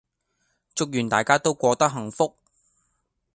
[0.73, 2.35] 祝願大家都過得幸福